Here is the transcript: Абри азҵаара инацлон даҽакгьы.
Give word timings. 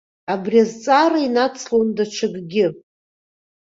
Абри 0.33 0.57
азҵаара 0.63 1.19
инацлон 1.27 1.87
даҽакгьы. 1.97 2.65